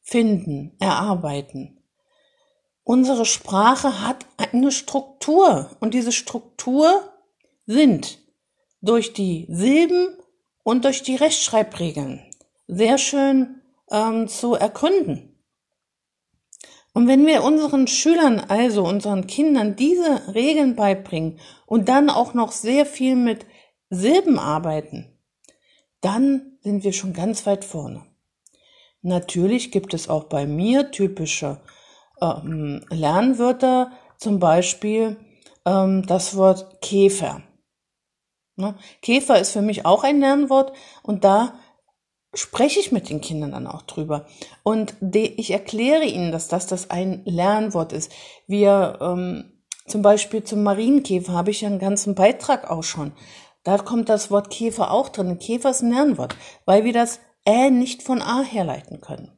finden, 0.02 0.76
erarbeiten. 0.79 1.79
Unsere 2.85 3.25
Sprache 3.25 4.00
hat 4.07 4.26
eine 4.37 4.73
Struktur 4.73 5.71
und 5.81 5.95
diese 5.95 6.12
Struktur 6.12 7.12
sind 7.67 8.19
durch 8.81 9.12
die 9.12 9.47
Silben 9.49 10.17
und 10.64 10.85
durch 10.85 11.02
die 11.02 11.14
Rechtschreibregeln 11.14 12.23
sehr 12.67 12.99
schön 12.99 13.62
ähm, 13.91 14.26
zu 14.29 14.55
ergründen. 14.55 15.32
Und 16.94 17.08
wenn 17.08 17.26
wir 17.26 17.42
unseren 17.42 17.87
Schülern, 17.87 18.38
also 18.38 18.84
unseren 18.84 19.26
Kindern, 19.26 19.76
diese 19.76 20.34
Regeln 20.34 20.76
beibringen 20.76 21.38
und 21.66 21.88
dann 21.88 22.11
auch 22.11 22.34
noch 22.34 22.52
sehr 22.52 22.84
viel 22.84 23.16
mit 23.16 23.46
Silben 23.88 24.38
arbeiten, 24.38 25.18
dann 26.00 26.58
sind 26.61 26.84
wir 26.84 26.92
schon 26.92 27.12
ganz 27.12 27.46
weit 27.46 27.64
vorne. 27.64 28.04
Natürlich 29.00 29.72
gibt 29.72 29.94
es 29.94 30.08
auch 30.08 30.25
bei 30.25 30.46
mir 30.46 30.90
typische 30.90 31.61
ähm, 32.20 32.84
Lernwörter, 32.90 33.92
zum 34.18 34.38
Beispiel 34.38 35.16
ähm, 35.64 36.04
das 36.06 36.37
Wort 36.37 36.80
Käfer. 36.82 37.42
Ne? 38.56 38.76
Käfer 39.00 39.40
ist 39.40 39.52
für 39.52 39.62
mich 39.62 39.87
auch 39.87 40.04
ein 40.04 40.20
Lernwort 40.20 40.72
und 41.02 41.25
da 41.25 41.54
spreche 42.35 42.81
ich 42.81 42.93
mit 42.93 43.11
den 43.11 43.21
Kindern 43.21 43.53
dann 43.53 43.67
auch 43.67 43.83
drüber. 43.83 44.27
Und 44.62 44.95
ich 45.12 45.51
erkläre 45.51 46.05
ihnen, 46.05 46.33
dass 46.33 46.49
das, 46.49 46.67
das 46.67 46.91
ein 46.91 47.23
Lernwort 47.25 47.93
ist. 47.93 48.11
Wir 48.47 48.99
ähm, 49.01 49.53
zum 49.87 50.03
Beispiel 50.03 50.43
zum 50.43 50.62
Marienkäfer 50.62 51.33
habe 51.33 51.51
ich 51.51 51.61
ja 51.61 51.69
einen 51.69 51.79
ganzen 51.79 52.15
Beitrag 52.15 52.71
auch 52.71 52.85
schon. 52.85 53.12
Da 53.65 53.79
kommt 53.79 54.09
das 54.09 54.31
Wort 54.31 54.51
Käfer 54.51 54.91
auch 54.91 55.09
drin. 55.09 55.39
Käfer 55.39 55.71
ist 55.71 55.83
ein 55.83 55.93
Lernwort, 55.93 56.35
weil 56.65 56.85
wir 56.85 56.93
das 56.93 57.21
Ä 57.47 57.71
nicht 57.71 58.03
von 58.03 58.23
A 58.23 58.43
herleiten 58.43 59.01
können. 59.01 59.37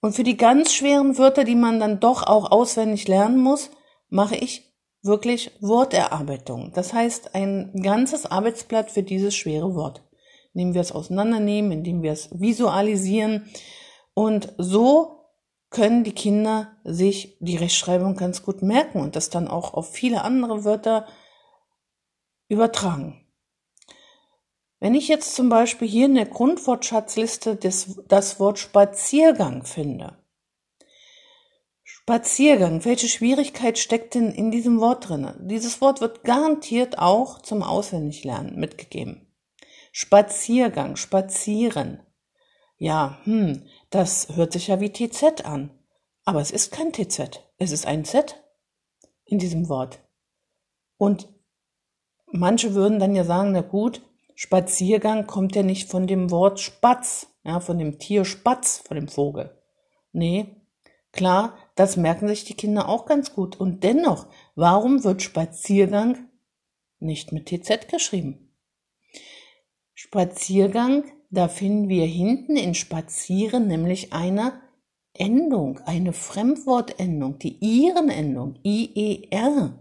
Und 0.00 0.14
für 0.14 0.22
die 0.22 0.36
ganz 0.36 0.72
schweren 0.72 1.18
Wörter, 1.18 1.44
die 1.44 1.56
man 1.56 1.80
dann 1.80 1.98
doch 2.00 2.22
auch 2.22 2.50
auswendig 2.50 3.08
lernen 3.08 3.38
muss, 3.38 3.70
mache 4.08 4.36
ich 4.36 4.72
wirklich 5.02 5.50
Worterarbeitung. 5.60 6.72
Das 6.72 6.92
heißt, 6.92 7.34
ein 7.34 7.72
ganzes 7.82 8.26
Arbeitsblatt 8.26 8.90
für 8.90 9.02
dieses 9.02 9.34
schwere 9.34 9.74
Wort. 9.74 10.07
Indem 10.54 10.74
wir 10.74 10.80
es 10.80 10.92
auseinandernehmen, 10.92 11.72
indem 11.72 12.02
wir 12.02 12.12
es 12.12 12.28
visualisieren. 12.32 13.48
Und 14.14 14.52
so 14.58 15.18
können 15.70 16.04
die 16.04 16.12
Kinder 16.12 16.72
sich 16.84 17.36
die 17.40 17.56
Rechtschreibung 17.56 18.16
ganz 18.16 18.42
gut 18.42 18.62
merken 18.62 19.00
und 19.00 19.16
das 19.16 19.30
dann 19.30 19.48
auch 19.48 19.74
auf 19.74 19.92
viele 19.92 20.22
andere 20.22 20.64
Wörter 20.64 21.06
übertragen. 22.48 23.24
Wenn 24.80 24.94
ich 24.94 25.08
jetzt 25.08 25.34
zum 25.34 25.48
Beispiel 25.48 25.88
hier 25.88 26.06
in 26.06 26.14
der 26.14 26.26
Grundwortschatzliste 26.26 27.56
das, 27.56 28.00
das 28.06 28.38
Wort 28.38 28.58
Spaziergang 28.58 29.64
finde, 29.64 30.16
Spaziergang, 32.08 32.86
welche 32.86 33.06
Schwierigkeit 33.06 33.78
steckt 33.78 34.14
denn 34.14 34.30
in 34.30 34.50
diesem 34.50 34.80
Wort 34.80 35.10
drin? 35.10 35.30
Dieses 35.40 35.82
Wort 35.82 36.00
wird 36.00 36.24
garantiert 36.24 36.98
auch 36.98 37.42
zum 37.42 37.62
Auswendiglernen 37.62 38.58
mitgegeben. 38.58 39.27
Spaziergang, 40.00 40.94
spazieren. 40.94 41.98
Ja, 42.76 43.18
hm, 43.24 43.64
das 43.90 44.28
hört 44.36 44.52
sich 44.52 44.68
ja 44.68 44.78
wie 44.78 44.92
TZ 44.92 45.44
an. 45.44 45.76
Aber 46.24 46.40
es 46.40 46.52
ist 46.52 46.70
kein 46.70 46.92
TZ. 46.92 47.40
Es 47.56 47.72
ist 47.72 47.84
ein 47.84 48.04
Z 48.04 48.40
in 49.24 49.40
diesem 49.40 49.68
Wort. 49.68 49.98
Und 50.98 51.28
manche 52.26 52.74
würden 52.74 53.00
dann 53.00 53.16
ja 53.16 53.24
sagen, 53.24 53.50
na 53.50 53.60
gut, 53.60 54.00
Spaziergang 54.36 55.26
kommt 55.26 55.56
ja 55.56 55.64
nicht 55.64 55.90
von 55.90 56.06
dem 56.06 56.30
Wort 56.30 56.60
Spatz, 56.60 57.26
ja, 57.42 57.58
von 57.58 57.80
dem 57.80 57.98
Tier 57.98 58.24
Spatz, 58.24 58.78
von 58.78 58.94
dem 58.94 59.08
Vogel. 59.08 59.60
Nee, 60.12 60.62
klar, 61.10 61.56
das 61.74 61.96
merken 61.96 62.28
sich 62.28 62.44
die 62.44 62.54
Kinder 62.54 62.88
auch 62.88 63.04
ganz 63.04 63.34
gut. 63.34 63.58
Und 63.58 63.82
dennoch, 63.82 64.28
warum 64.54 65.02
wird 65.02 65.22
Spaziergang 65.22 66.28
nicht 67.00 67.32
mit 67.32 67.46
TZ 67.46 67.88
geschrieben? 67.88 68.47
Spaziergang, 70.00 71.02
da 71.28 71.48
finden 71.48 71.88
wir 71.88 72.06
hinten 72.06 72.56
in 72.56 72.76
Spazieren 72.76 73.66
nämlich 73.66 74.12
eine 74.12 74.52
Endung, 75.12 75.80
eine 75.86 76.12
Fremdwortendung, 76.12 77.40
die 77.40 77.58
Iren-Endung, 77.58 78.60
IER. 78.62 79.76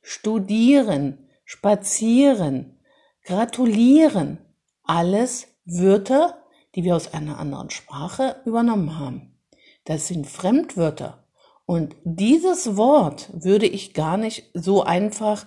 Studieren, 0.00 1.28
spazieren, 1.44 2.80
gratulieren. 3.22 4.38
Alles 4.82 5.48
Wörter, 5.66 6.42
die 6.74 6.84
wir 6.84 6.96
aus 6.96 7.12
einer 7.12 7.38
anderen 7.38 7.68
Sprache 7.68 8.36
übernommen 8.46 8.98
haben. 8.98 9.36
Das 9.84 10.08
sind 10.08 10.26
Fremdwörter. 10.26 11.26
Und 11.66 11.96
dieses 12.04 12.78
Wort 12.78 13.28
würde 13.34 13.66
ich 13.66 13.92
gar 13.92 14.16
nicht 14.16 14.50
so 14.54 14.82
einfach 14.82 15.46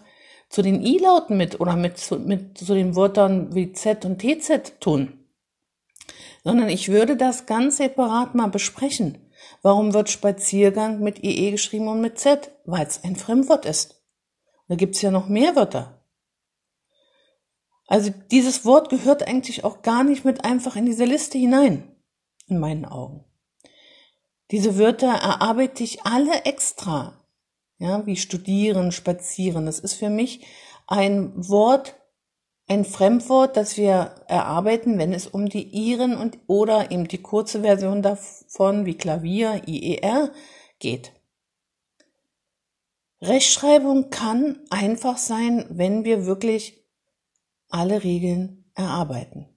zu 0.53 0.61
den 0.61 0.85
I-Lauten 0.85 1.35
mit 1.35 1.59
oder 1.59 1.75
mit 1.75 1.97
zu, 1.97 2.19
mit 2.19 2.59
zu 2.59 2.75
den 2.75 2.95
Wörtern 2.95 3.55
wie 3.55 3.73
Z 3.73 4.05
und 4.05 4.19
TZ 4.19 4.79
tun, 4.79 5.25
sondern 6.43 6.69
ich 6.69 6.89
würde 6.89 7.17
das 7.17 7.47
ganz 7.47 7.77
separat 7.77 8.35
mal 8.35 8.49
besprechen. 8.49 9.17
Warum 9.63 9.95
wird 9.95 10.11
Spaziergang 10.11 10.99
mit 10.99 11.23
IE 11.23 11.49
geschrieben 11.49 11.87
und 11.87 12.01
mit 12.01 12.19
Z? 12.19 12.51
Weil 12.65 12.85
es 12.85 13.03
ein 13.03 13.15
Fremdwort 13.15 13.65
ist. 13.65 14.03
Da 14.67 14.75
gibt's 14.75 15.01
ja 15.01 15.09
noch 15.09 15.27
mehr 15.27 15.55
Wörter. 15.55 16.05
Also 17.87 18.11
dieses 18.29 18.63
Wort 18.63 18.89
gehört 18.89 19.27
eigentlich 19.27 19.63
auch 19.63 19.81
gar 19.81 20.03
nicht 20.03 20.23
mit 20.23 20.45
einfach 20.45 20.75
in 20.75 20.85
diese 20.85 21.05
Liste 21.05 21.39
hinein, 21.39 21.95
in 22.45 22.59
meinen 22.59 22.85
Augen. 22.85 23.25
Diese 24.51 24.77
Wörter 24.77 25.13
erarbeite 25.13 25.83
ich 25.83 26.05
alle 26.05 26.45
extra, 26.45 27.22
ja, 27.83 28.05
wie 28.05 28.15
studieren, 28.15 28.93
spazieren. 28.93 29.65
Das 29.65 29.79
ist 29.79 29.95
für 29.95 30.09
mich 30.09 30.45
ein 30.87 31.33
Wort, 31.49 31.95
ein 32.65 32.85
Fremdwort, 32.85 33.57
das 33.57 33.75
wir 33.75 34.15
erarbeiten, 34.27 34.97
wenn 34.97 35.11
es 35.11 35.27
um 35.27 35.49
die 35.49 35.63
Iren 35.63 36.15
und 36.15 36.39
oder 36.47 36.91
eben 36.91 37.09
die 37.09 37.21
kurze 37.21 37.61
Version 37.61 38.01
davon 38.01 38.85
wie 38.85 38.93
Klavier, 38.93 39.63
IER 39.67 40.31
geht. 40.79 41.11
Rechtschreibung 43.21 44.09
kann 44.09 44.61
einfach 44.69 45.17
sein, 45.17 45.65
wenn 45.69 46.05
wir 46.05 46.25
wirklich 46.25 46.85
alle 47.69 48.03
Regeln 48.03 48.63
erarbeiten. 48.75 49.52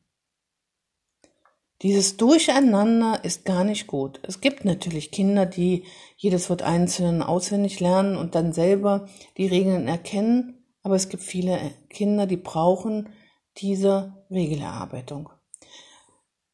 Dieses 1.83 2.17
Durcheinander 2.17 3.23
ist 3.23 3.45
gar 3.45 3.63
nicht 3.63 3.87
gut. 3.87 4.21
Es 4.23 4.41
gibt 4.41 4.65
natürlich 4.65 5.11
Kinder, 5.11 5.45
die 5.45 5.85
jedes 6.17 6.49
Wort 6.49 6.63
einzeln 6.63 7.23
auswendig 7.23 7.81
lernen 7.81 8.17
und 8.17 8.35
dann 8.35 8.55
selber 8.55 9.09
die 9.37 9.47
Regeln 9.47 9.87
erkennen, 9.87 10.65
aber 10.83 10.95
es 10.95 11.11
gibt 11.11 11.23
viele 11.23 11.59
Kinder, 11.91 12.27
die 12.27 12.39
brauchen 12.39 13.11
diese 13.59 14.25
Regelerarbeitung. 14.31 15.29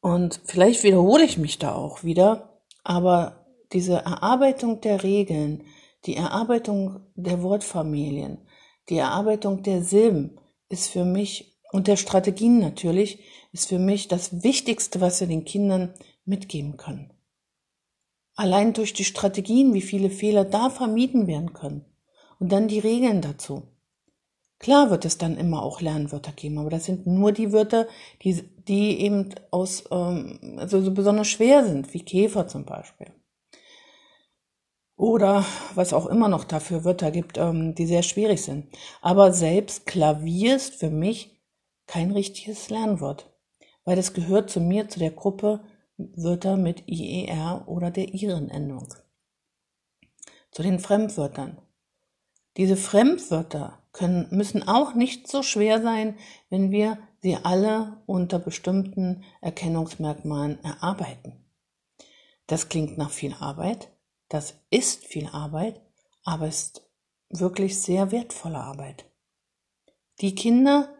Und 0.01 0.41
vielleicht 0.43 0.83
wiederhole 0.83 1.23
ich 1.23 1.37
mich 1.37 1.59
da 1.59 1.73
auch 1.73 2.03
wieder, 2.03 2.59
aber 2.83 3.45
diese 3.71 3.95
Erarbeitung 3.95 4.81
der 4.81 5.03
Regeln, 5.03 5.63
die 6.05 6.17
Erarbeitung 6.17 6.99
der 7.15 7.41
Wortfamilien, 7.41 8.39
die 8.89 8.97
Erarbeitung 8.97 9.63
der 9.63 9.81
Silben 9.81 10.39
ist 10.67 10.89
für 10.89 11.05
mich 11.05 11.52
und 11.73 11.87
der 11.87 11.97
Strategien 11.97 12.59
natürlich 12.59 13.17
ist 13.51 13.67
für 13.69 13.79
mich 13.79 14.07
das 14.07 14.43
Wichtigste, 14.43 15.01
was 15.01 15.19
wir 15.19 15.27
den 15.27 15.43
Kindern 15.43 15.95
mitgeben 16.23 16.77
können. 16.77 17.11
Allein 18.35 18.73
durch 18.73 18.93
die 18.93 19.03
Strategien, 19.03 19.73
wie 19.73 19.81
viele 19.81 20.11
Fehler 20.11 20.45
da 20.45 20.69
vermieden 20.69 21.25
werden 21.25 21.53
können. 21.53 21.83
Und 22.39 22.51
dann 22.51 22.67
die 22.67 22.77
Regeln 22.77 23.21
dazu. 23.21 23.63
Klar 24.59 24.91
wird 24.91 25.03
es 25.03 25.17
dann 25.17 25.35
immer 25.35 25.63
auch 25.63 25.81
Lernwörter 25.81 26.31
geben, 26.31 26.59
aber 26.59 26.69
das 26.69 26.85
sind 26.85 27.07
nur 27.07 27.31
die 27.31 27.51
Wörter, 27.51 27.87
die, 28.21 28.43
die 28.67 29.01
eben 29.01 29.33
aus, 29.49 29.83
ähm, 29.89 30.57
also 30.57 30.79
so 30.79 30.93
besonders 30.93 31.27
schwer 31.27 31.65
sind, 31.65 31.91
wie 31.95 32.05
Käfer 32.05 32.47
zum 32.47 32.65
Beispiel. 32.65 33.07
Oder 34.95 35.43
was 35.73 35.91
auch 35.91 36.05
immer 36.05 36.27
noch 36.27 36.43
dafür 36.43 36.85
Wörter 36.85 37.09
gibt, 37.09 37.39
ähm, 37.39 37.73
die 37.73 37.87
sehr 37.87 38.03
schwierig 38.03 38.43
sind. 38.43 38.67
Aber 39.01 39.33
selbst 39.33 39.87
Klavier 39.87 40.55
ist 40.55 40.75
für 40.75 40.91
mich 40.91 41.32
kein 41.87 42.11
richtiges 42.11 42.69
Lernwort, 42.69 43.31
weil 43.85 43.97
es 43.97 44.13
gehört 44.13 44.49
zu 44.49 44.59
mir, 44.59 44.89
zu 44.89 44.99
der 44.99 45.11
Gruppe 45.11 45.63
Wörter 45.97 46.57
mit 46.57 46.87
IER 46.87 47.63
oder 47.67 47.91
der 47.91 48.13
Iren-Endung. 48.13 48.93
Zu 50.51 50.63
den 50.63 50.79
Fremdwörtern. 50.79 51.61
Diese 52.57 52.77
Fremdwörter 52.77 53.83
können, 53.91 54.27
müssen 54.31 54.67
auch 54.67 54.95
nicht 54.95 55.27
so 55.27 55.43
schwer 55.43 55.81
sein, 55.81 56.17
wenn 56.49 56.71
wir 56.71 56.97
sie 57.21 57.37
alle 57.37 58.01
unter 58.05 58.39
bestimmten 58.39 59.23
Erkennungsmerkmalen 59.41 60.63
erarbeiten. 60.63 61.45
Das 62.47 62.69
klingt 62.69 62.97
nach 62.97 63.11
viel 63.11 63.33
Arbeit, 63.39 63.91
das 64.29 64.55
ist 64.69 65.05
viel 65.05 65.27
Arbeit, 65.27 65.81
aber 66.23 66.47
ist 66.47 66.89
wirklich 67.29 67.79
sehr 67.79 68.11
wertvolle 68.11 68.57
Arbeit. 68.57 69.05
Die 70.21 70.35
Kinder, 70.35 70.93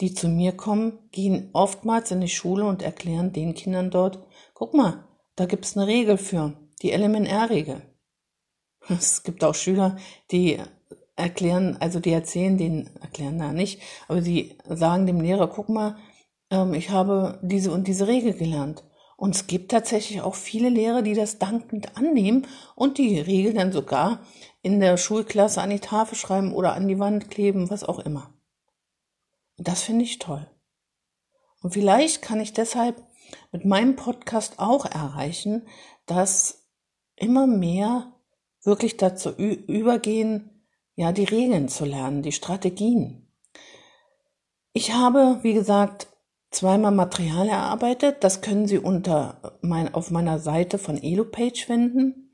die 0.00 0.14
zu 0.14 0.28
mir 0.28 0.52
kommen, 0.52 0.98
gehen 1.10 1.50
oftmals 1.52 2.10
in 2.10 2.20
die 2.20 2.28
Schule 2.28 2.64
und 2.64 2.82
erklären 2.82 3.32
den 3.32 3.54
Kindern 3.54 3.90
dort, 3.90 4.18
guck 4.54 4.74
mal, 4.74 5.04
da 5.36 5.46
gibt's 5.46 5.76
eine 5.76 5.86
Regel 5.86 6.18
für, 6.18 6.54
die 6.82 6.92
LMNR-Regel. 6.92 7.82
Es 8.88 9.22
gibt 9.24 9.42
auch 9.42 9.54
Schüler, 9.54 9.96
die 10.30 10.58
erklären, 11.16 11.76
also 11.80 11.98
die 11.98 12.12
erzählen 12.12 12.56
den, 12.56 12.90
erklären 13.00 13.38
da 13.38 13.52
nicht, 13.52 13.80
aber 14.06 14.20
die 14.20 14.56
sagen 14.68 15.06
dem 15.06 15.20
Lehrer, 15.20 15.48
guck 15.48 15.68
mal, 15.68 15.96
ähm, 16.50 16.74
ich 16.74 16.90
habe 16.90 17.40
diese 17.42 17.72
und 17.72 17.88
diese 17.88 18.06
Regel 18.06 18.34
gelernt. 18.34 18.84
Und 19.16 19.34
es 19.34 19.46
gibt 19.46 19.70
tatsächlich 19.70 20.20
auch 20.20 20.34
viele 20.34 20.68
Lehrer, 20.68 21.00
die 21.00 21.14
das 21.14 21.38
dankend 21.38 21.96
annehmen 21.96 22.46
und 22.74 22.98
die 22.98 23.18
Regel 23.18 23.54
dann 23.54 23.72
sogar 23.72 24.20
in 24.60 24.78
der 24.78 24.98
Schulklasse 24.98 25.62
an 25.62 25.70
die 25.70 25.80
Tafel 25.80 26.16
schreiben 26.16 26.52
oder 26.52 26.74
an 26.74 26.86
die 26.86 26.98
Wand 26.98 27.30
kleben, 27.30 27.70
was 27.70 27.82
auch 27.82 27.98
immer. 27.98 28.35
Das 29.66 29.82
finde 29.82 30.04
ich 30.04 30.20
toll. 30.20 30.48
Und 31.60 31.72
vielleicht 31.72 32.22
kann 32.22 32.38
ich 32.38 32.52
deshalb 32.52 33.02
mit 33.50 33.64
meinem 33.64 33.96
Podcast 33.96 34.60
auch 34.60 34.84
erreichen, 34.86 35.66
dass 36.06 36.68
immer 37.16 37.48
mehr 37.48 38.12
wirklich 38.62 38.96
dazu 38.96 39.30
übergehen, 39.30 40.68
ja, 40.94 41.10
die 41.10 41.24
Regeln 41.24 41.68
zu 41.68 41.84
lernen, 41.84 42.22
die 42.22 42.30
Strategien. 42.30 43.28
Ich 44.72 44.92
habe, 44.92 45.40
wie 45.42 45.54
gesagt, 45.54 46.06
zweimal 46.52 46.92
Material 46.92 47.48
erarbeitet. 47.48 48.22
Das 48.22 48.42
können 48.42 48.68
Sie 48.68 48.78
unter 48.78 49.58
mein, 49.62 49.92
auf 49.92 50.12
meiner 50.12 50.38
Seite 50.38 50.78
von 50.78 50.96
EloPage 50.96 51.66
finden. 51.66 52.30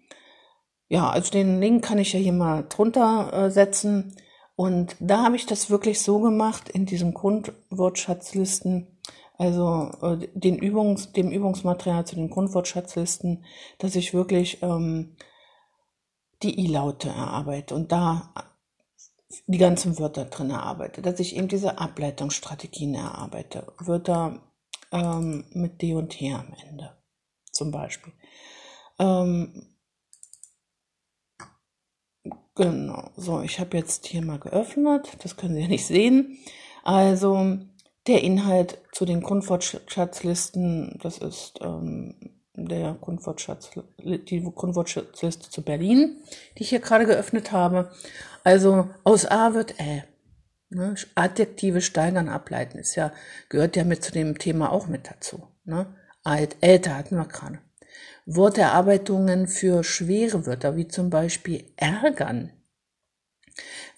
Ja, 0.89 1.09
also 1.09 1.31
den 1.31 1.63
Link 1.63 1.83
kann 1.83 1.97
ich 1.97 2.13
ja 2.13 2.19
hier 2.19 2.35
mal 2.35 2.67
drunter 2.69 3.33
äh, 3.33 3.51
setzen. 3.51 4.17
Und 4.55 4.97
da 5.01 5.25
habe 5.25 5.37
ich 5.37 5.47
das 5.47 5.71
wirklich 5.71 6.01
so 6.03 6.21
gemacht 6.21 6.69
in 6.69 6.87
diesen 6.87 7.15
Grundwortschatzlisten, 7.15 8.99
also 9.39 9.91
äh, 10.03 10.29
den 10.35 10.59
Übungs, 10.59 11.13
dem 11.13 11.31
Übungsmaterial 11.31 12.07
zu 12.07 12.17
den 12.17 12.31
Grundwortschatzlisten, 12.31 13.45
dass 13.79 13.97
ich 13.97 14.15
wirklich 14.15 14.63
ähm, 14.63 15.17
die 16.43 16.61
I-Laute 16.61 17.09
erarbeite 17.09 17.75
und 17.75 17.93
da 17.93 18.33
die 19.47 19.59
ganzen 19.59 19.99
Wörter 19.99 20.27
drin 20.27 20.51
erarbeite, 20.51 21.01
dass 21.01 21.21
ich 21.21 21.37
eben 21.37 21.49
diese 21.49 21.79
Ableitungsstrategien 21.79 22.95
erarbeite. 22.95 23.73
Wörter 23.79 24.43
ähm, 24.91 25.47
mit 25.53 25.81
D 25.81 25.95
und 25.95 26.11
T 26.11 26.33
am 26.33 26.55
Ende 26.69 26.97
zum 27.51 27.71
Beispiel. 27.71 28.13
Ähm, 28.99 29.72
genau, 32.55 33.11
so, 33.17 33.41
ich 33.43 33.59
habe 33.61 33.77
jetzt 33.77 34.07
hier 34.07 34.23
mal 34.23 34.39
geöffnet, 34.39 35.09
das 35.23 35.37
können 35.37 35.55
Sie 35.55 35.63
ja 35.63 35.69
nicht 35.69 35.87
sehen. 35.87 36.39
Also 36.85 37.59
der 38.07 38.23
Inhalt 38.23 38.79
zu 38.93 39.05
den 39.05 39.23
Grundwortschatzlisten, 39.23 40.99
das 41.03 41.19
ist 41.19 41.61
ähm, 41.63 42.15
der 42.55 42.95
Grundwortschatz, 43.01 43.71
die 43.99 44.43
Grundwortschatzliste 44.43 45.51
zu 45.51 45.63
Berlin, 45.63 46.21
die 46.57 46.65
ich 46.65 46.71
hier 46.71 46.81
gerade 46.81 47.07
geöffnet 47.07 47.53
habe. 47.53 47.91
Also 48.45 48.89
aus 49.05 49.27
A 49.27 49.55
wird 49.55 49.81
Ä. 49.81 50.05
Ne? 50.69 50.95
Adjektive 51.15 51.81
steigern, 51.81 52.29
ableiten 52.29 52.79
ist 52.79 52.95
ja, 52.95 53.13
gehört 53.49 53.77
ja 53.77 53.85
mit 53.85 54.03
zu 54.03 54.11
dem 54.11 54.39
Thema 54.39 54.73
auch 54.73 54.87
mit 54.87 55.11
dazu. 55.11 55.47
Ne? 55.65 55.95
Alt, 56.25 56.57
älter 56.61 56.97
hatten 56.97 57.17
wir 57.17 57.27
gerade. 57.27 57.59
Worterarbeitungen 58.27 59.49
für 59.49 59.83
schwere 59.85 60.47
Wörter, 60.47 60.77
wie 60.77 60.89
zum 60.89 61.11
Beispiel 61.11 61.65
ärgern. 61.77 62.53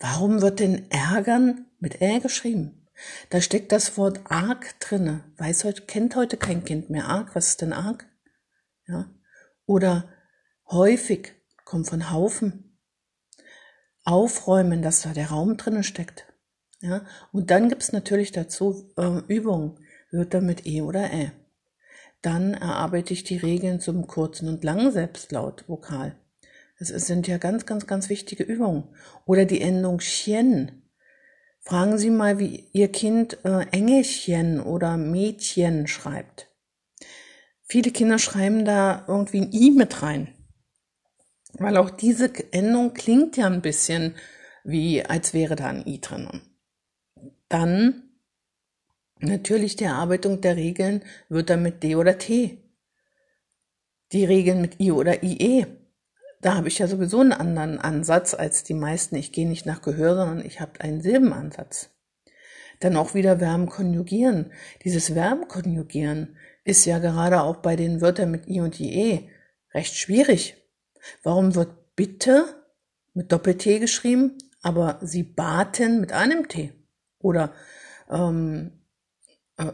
Warum 0.01 0.43
wird 0.43 0.61
denn 0.61 0.91
ärgern 0.91 1.67
mit 1.79 2.01
Ä 2.01 2.21
geschrieben? 2.21 2.87
Da 3.31 3.41
steckt 3.41 3.73
das 3.73 3.97
Wort 3.97 4.21
arg 4.25 4.79
drinne. 4.81 5.25
Weiß 5.37 5.65
heute, 5.65 5.83
kennt 5.83 6.17
heute 6.17 6.37
kein 6.37 6.65
Kind 6.65 6.91
mehr 6.91 7.07
arg. 7.07 7.35
Was 7.35 7.49
ist 7.49 7.63
denn 7.63 7.73
arg? 7.73 8.07
Ja. 8.87 9.11
Oder 9.67 10.09
häufig 10.71 11.33
kommt 11.65 11.89
von 11.89 12.11
Haufen. 12.11 12.79
Aufräumen, 14.05 14.83
dass 14.83 15.03
da 15.03 15.13
der 15.13 15.31
Raum 15.31 15.57
drinnen 15.57 15.83
steckt. 15.83 16.27
Ja. 16.81 17.05
Und 17.33 17.51
dann 17.51 17.69
gibt's 17.69 17.93
natürlich 17.93 18.33
dazu 18.33 18.93
äh, 18.97 19.23
Übungen, 19.29 19.79
Wörter 20.11 20.41
mit 20.41 20.67
E 20.67 20.83
oder 20.83 21.13
Ä. 21.13 21.33
Dann 22.25 22.55
erarbeite 22.55 23.13
ich 23.13 23.23
die 23.25 23.37
Regeln 23.37 23.81
zum 23.81 24.07
kurzen 24.07 24.49
und 24.49 24.65
langen 24.65 24.91
Selbstlaut-Vokal. 24.91 26.17
Das 26.79 26.89
sind 26.89 27.29
ja 27.29 27.37
ganz, 27.37 27.67
ganz, 27.67 27.87
ganz 27.87 28.09
wichtige 28.09 28.45
Übungen. 28.45 28.85
Oder 29.27 29.45
die 29.45 29.61
Endung 29.61 29.99
Chen. 29.99 30.89
Fragen 31.61 31.99
Sie 31.99 32.09
mal, 32.09 32.39
wie 32.39 32.71
Ihr 32.73 32.91
Kind 32.91 33.45
äh, 33.45 33.67
Engelchen 33.73 34.61
oder 34.63 34.97
Mädchen 34.97 35.87
schreibt. 35.87 36.49
Viele 37.63 37.91
Kinder 37.91 38.19
schreiben 38.19 38.65
da 38.65 39.05
irgendwie 39.07 39.43
ein 39.43 39.53
I 39.53 39.73
mit 39.73 40.01
rein. 40.01 40.29
Weil 41.53 41.77
auch 41.77 41.91
diese 41.91 42.33
Endung 42.55 42.95
klingt 42.95 43.37
ja 43.37 43.49
ein 43.49 43.61
bisschen 43.61 44.15
wie, 44.65 45.05
als 45.05 45.35
wäre 45.35 45.57
da 45.57 45.67
ein 45.67 45.87
I 45.87 46.01
drin. 46.01 46.41
Dann 47.51 48.04
natürlich 49.27 49.77
die 49.77 49.85
Erarbeitung 49.85 50.41
der 50.41 50.57
Regeln 50.57 51.03
wird 51.29 51.51
dann 51.51 51.63
mit 51.63 51.83
D 51.83 51.97
oder 51.97 52.19
T. 52.19 52.59
Die 54.13 54.25
Regeln 54.25 54.61
mit 54.61 54.81
I 54.81 54.93
oder 54.93 55.23
IE. 55.23 55.67
Da 56.41 56.57
habe 56.57 56.69
ich 56.69 56.79
ja 56.79 56.87
sowieso 56.87 57.21
einen 57.21 57.33
anderen 57.33 57.79
Ansatz 57.79 58.35
als 58.35 58.65
die 58.65 58.75
meisten. 58.75 59.17
Ich 59.17 59.33
gehe 59.33 59.49
nicht 59.49 59.67
nach 59.67 59.83
Gehör, 59.83 60.15
sondern 60.15 60.45
ich 60.45 60.61
habe 60.61 60.81
einen 60.81 61.01
Silbenansatz. 61.01 61.91
Dann 62.81 62.97
auch 62.97 63.15
wieder 63.15 63.39
Verben 63.39 63.67
konjugieren. 63.67 64.53
Dieses 64.85 65.09
Verben 65.09 65.49
konjugieren 65.49 66.37
ist 66.65 66.85
ja 66.85 66.99
gerade 66.99 67.43
auch 67.43 67.57
bei 67.57 67.77
den 67.77 68.01
Wörtern 68.01 68.31
mit 68.31 68.49
I 68.49 68.61
und 68.61 68.79
IE 68.81 69.31
recht 69.73 69.97
schwierig. 69.97 70.57
Warum 71.23 71.55
wird 71.55 71.97
bitte 71.97 72.45
mit 73.15 73.33
Doppel-T 73.33 73.79
geschrieben, 73.79 74.37
aber 74.63 74.99
sie 75.03 75.23
baten 75.23 76.01
mit 76.01 76.13
einem 76.13 76.49
T? 76.49 76.73
Oder 77.21 77.55
ähm, 78.11 78.84
äh, 79.57 79.73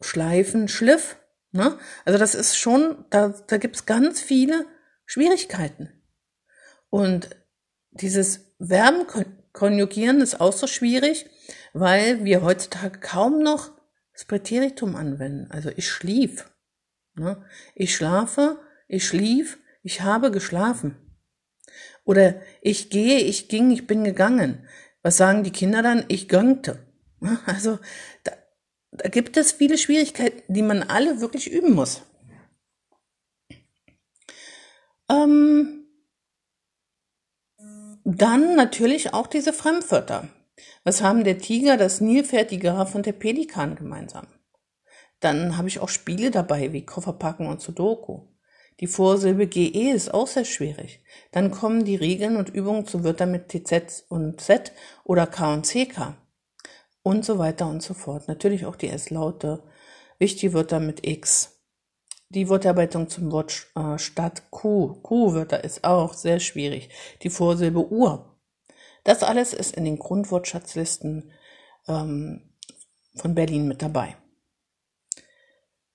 Schleifen, 0.00 0.68
Schliff. 0.68 1.16
Ne? 1.52 1.78
Also 2.04 2.18
das 2.18 2.34
ist 2.34 2.56
schon, 2.56 3.04
da, 3.10 3.28
da 3.46 3.56
gibt's 3.56 3.86
ganz 3.86 4.20
viele 4.20 4.66
Schwierigkeiten. 5.06 5.92
Und 6.90 7.30
dieses 7.90 8.54
Verben 8.60 9.06
konjugieren 9.52 10.20
ist 10.20 10.40
auch 10.40 10.52
so 10.52 10.66
schwierig, 10.66 11.26
weil 11.72 12.24
wir 12.24 12.42
heutzutage 12.42 13.00
kaum 13.00 13.42
noch 13.42 13.72
das 14.12 14.24
Präteritum 14.24 14.96
anwenden. 14.96 15.50
Also 15.50 15.70
ich 15.76 15.88
schlief. 15.88 16.50
Ne? 17.14 17.44
Ich 17.74 17.94
schlafe, 17.94 18.58
ich 18.86 19.06
schlief, 19.06 19.58
ich 19.82 20.02
habe 20.02 20.30
geschlafen. 20.30 20.96
Oder 22.04 22.40
ich 22.62 22.90
gehe, 22.90 23.18
ich 23.18 23.48
ging, 23.48 23.70
ich 23.70 23.86
bin 23.86 24.04
gegangen. 24.04 24.66
Was 25.02 25.16
sagen 25.16 25.44
die 25.44 25.52
Kinder 25.52 25.82
dann? 25.82 26.04
Ich 26.08 26.28
gangte. 26.28 26.86
Also 27.46 27.78
da, 28.22 28.32
da 28.98 29.08
gibt 29.08 29.36
es 29.36 29.52
viele 29.52 29.78
Schwierigkeiten, 29.78 30.42
die 30.52 30.62
man 30.62 30.82
alle 30.82 31.20
wirklich 31.20 31.50
üben 31.50 31.74
muss. 31.74 32.02
Ähm, 35.10 35.86
dann 38.04 38.56
natürlich 38.56 39.14
auch 39.14 39.26
diese 39.26 39.52
Fremdwörter. 39.52 40.28
Was 40.84 41.02
haben 41.02 41.24
der 41.24 41.38
Tiger, 41.38 41.76
das 41.76 42.00
Nilpferd, 42.00 42.50
die 42.50 42.58
Giraffe 42.58 42.96
und 42.96 43.06
der 43.06 43.12
Pelikan 43.12 43.76
gemeinsam? 43.76 44.26
Dann 45.20 45.56
habe 45.56 45.68
ich 45.68 45.80
auch 45.80 45.88
Spiele 45.88 46.30
dabei, 46.30 46.72
wie 46.72 46.84
Kofferpacken 46.84 47.46
und 47.46 47.60
Sudoku. 47.60 48.28
Die 48.80 48.86
Vorsilbe 48.86 49.48
GE 49.48 49.90
ist 49.90 50.14
auch 50.14 50.28
sehr 50.28 50.44
schwierig. 50.44 51.02
Dann 51.32 51.50
kommen 51.50 51.84
die 51.84 51.96
Regeln 51.96 52.36
und 52.36 52.48
Übungen 52.48 52.86
zu 52.86 53.02
Wörtern 53.02 53.32
mit 53.32 53.48
TZ 53.48 54.04
und 54.08 54.40
Z 54.40 54.72
oder 55.02 55.26
K 55.26 55.52
und 55.54 55.66
CK. 55.66 56.16
Und 57.08 57.24
so 57.24 57.38
weiter 57.38 57.68
und 57.68 57.82
so 57.82 57.94
fort. 57.94 58.28
Natürlich 58.28 58.66
auch 58.66 58.76
die 58.76 58.88
S-Laute. 58.88 59.62
Wichtige 60.18 60.52
Wörter 60.52 60.80
mit 60.80 61.06
X. 61.06 61.60
Die 62.28 62.48
Wortarbeitung 62.48 63.08
zum 63.08 63.32
Wort 63.32 63.66
äh, 63.74 63.98
statt 63.98 64.42
Q. 64.50 65.00
Q-Wörter 65.02 65.64
ist 65.64 65.84
auch 65.84 66.12
sehr 66.12 66.40
schwierig. 66.40 66.90
Die 67.22 67.30
Vorsilbe 67.30 67.90
Uhr 67.90 68.38
das 69.08 69.22
alles 69.22 69.54
ist 69.54 69.74
in 69.74 69.86
den 69.86 69.98
Grundwortschatzlisten 69.98 71.32
ähm, 71.86 72.42
von 73.16 73.34
Berlin 73.34 73.66
mit 73.66 73.80
dabei. 73.80 74.16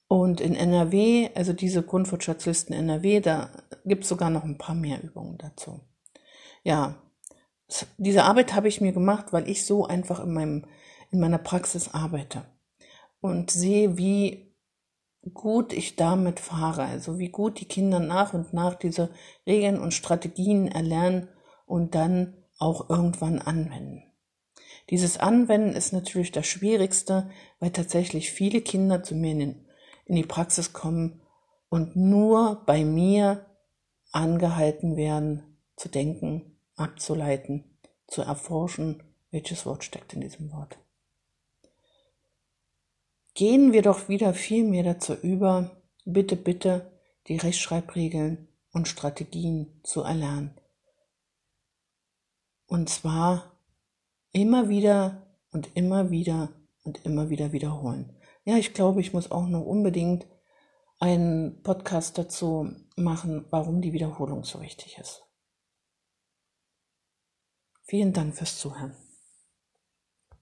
Und 0.07 0.41
in 0.41 0.55
NRW, 0.55 1.29
also 1.35 1.53
diese 1.53 1.83
Grundwortschatzlisten 1.83 2.75
NRW, 2.75 3.19
da 3.19 3.51
gibt 3.85 4.03
es 4.03 4.09
sogar 4.09 4.31
noch 4.31 4.43
ein 4.43 4.57
paar 4.57 4.73
mehr 4.73 5.03
Übungen 5.03 5.37
dazu. 5.37 5.81
Ja, 6.63 7.03
diese 7.97 8.23
Arbeit 8.23 8.55
habe 8.55 8.67
ich 8.67 8.81
mir 8.81 8.93
gemacht, 8.93 9.27
weil 9.31 9.47
ich 9.47 9.63
so 9.63 9.85
einfach 9.85 10.23
in, 10.23 10.33
meinem, 10.33 10.65
in 11.13 11.19
meiner 11.19 11.37
Praxis 11.37 11.93
arbeite. 11.93 12.45
und 13.21 13.51
sehe, 13.51 13.97
wie 13.97 14.53
gut 15.33 15.71
ich 15.71 15.95
damit 15.95 16.41
fahre, 16.41 16.83
also 16.83 17.19
wie 17.19 17.29
gut 17.29 17.61
die 17.61 17.67
Kinder 17.69 17.99
nach 17.99 18.33
und 18.33 18.53
nach 18.53 18.75
diese 18.75 19.11
Regeln 19.47 19.79
und 19.79 19.93
Strategien 19.93 20.67
erlernen 20.67 21.29
und 21.65 21.95
dann 21.95 22.33
auch 22.59 22.89
irgendwann 22.89 23.39
anwenden. 23.39 24.03
Dieses 24.89 25.17
Anwenden 25.17 25.73
ist 25.73 25.93
natürlich 25.93 26.33
das 26.33 26.45
Schwierigste, 26.45 27.29
weil 27.59 27.71
tatsächlich 27.71 28.31
viele 28.31 28.59
Kinder 28.59 29.01
zu 29.03 29.15
mir 29.15 29.31
in, 29.31 29.65
die 30.07 30.23
Praxis 30.23 30.73
kommen 30.73 31.21
und 31.69 31.95
nur 31.95 32.63
bei 32.65 32.83
mir 32.83 33.45
angehalten 34.11 34.97
werden, 34.97 35.57
zu 35.77 35.87
denken, 35.87 36.57
abzuleiten, 36.75 37.63
zu 38.07 38.21
erforschen, 38.21 39.01
welches 39.31 39.65
Wort 39.65 39.85
steckt 39.85 40.13
in 40.13 40.19
diesem 40.19 40.51
Wort. 40.51 40.77
Gehen 43.33 43.73
wir 43.73 43.81
doch 43.81 44.09
wieder 44.09 44.33
viel 44.33 44.63
mehr 44.63 44.83
dazu 44.83 45.13
über, 45.13 45.81
bitte, 46.05 46.35
bitte 46.35 46.91
die 47.27 47.37
Rechtschreibregeln 47.37 48.47
und 48.71 48.87
Strategien 48.87 49.79
zu 49.83 50.01
erlernen. 50.01 50.59
Und 52.67 52.89
zwar 52.89 53.59
immer 54.31 54.69
wieder 54.69 55.39
und 55.51 55.75
immer 55.75 56.11
wieder 56.11 56.49
und 56.83 57.05
immer 57.05 57.29
wieder 57.29 57.51
wiederholen. 57.51 58.15
Ja, 58.45 58.57
ich 58.57 58.73
glaube, 58.73 59.01
ich 59.01 59.13
muss 59.13 59.31
auch 59.31 59.47
noch 59.47 59.65
unbedingt 59.65 60.27
einen 60.99 61.61
Podcast 61.63 62.17
dazu 62.17 62.69
machen, 62.95 63.45
warum 63.49 63.81
die 63.81 63.93
Wiederholung 63.93 64.43
so 64.43 64.61
wichtig 64.61 64.97
ist. 64.99 65.23
Vielen 67.83 68.13
Dank 68.13 68.35
fürs 68.35 68.57
Zuhören. 68.57 68.95